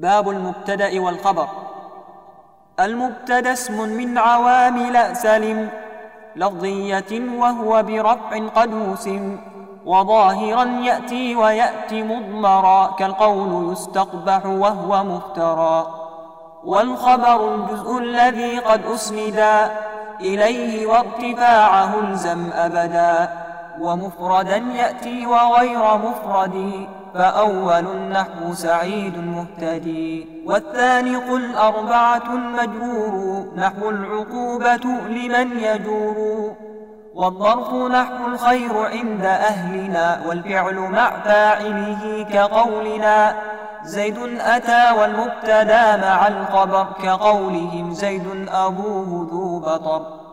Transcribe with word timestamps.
باب 0.00 0.28
المبتدأ 0.30 1.00
والخبر. 1.00 1.48
المبتدأ 2.80 3.52
اسم 3.52 3.88
من 3.88 4.18
عوامل 4.18 5.16
سلم 5.16 5.70
لفظية 6.36 7.38
وهو 7.38 7.82
برفع 7.82 8.48
قد 8.56 8.74
وسم 8.74 9.38
وظاهرا 9.84 10.64
يأتي 10.64 11.36
ويأتي 11.36 12.02
مضمرا 12.02 12.96
كالقول 12.98 13.72
يستقبح 13.72 14.46
وهو 14.46 15.04
مفترى. 15.04 15.86
والخبر 16.64 17.54
الجزء 17.54 17.98
الذي 17.98 18.58
قد 18.58 18.80
أسندا 18.94 19.70
إليه 20.20 20.86
وارتفاعه 20.86 22.00
الزم 22.00 22.50
أبدا. 22.52 23.30
ومفردا 23.80 24.56
يأتي 24.56 25.26
وغير 25.26 25.78
مفرد 25.78 26.86
فأول 27.14 27.86
النحو 27.86 28.52
سعيد 28.52 29.18
مهتدي. 29.18 30.42
والثاني 30.46 31.16
قل 31.16 31.54
أربعة 31.54 32.28
مجرور 32.34 33.44
نحو 33.56 33.90
العقوبة 33.90 34.84
لمن 35.08 35.58
يجور. 35.58 36.16
والظرف 37.14 37.74
نحو 37.74 38.26
الخير 38.26 38.78
عند 38.78 39.24
أهلنا 39.24 40.20
والفعل 40.28 40.74
مع 40.74 41.10
فاعله 41.10 42.26
كقولنا. 42.32 43.34
زيد 43.84 44.18
أتى 44.40 45.00
والمبتدا 45.00 45.96
مع 45.96 46.28
الخبر 46.28 46.86
كقولهم 47.02 47.92
زيد 47.92 48.48
أبوه 48.48 49.28
ذو 49.30 49.58
بطر. 49.58 50.29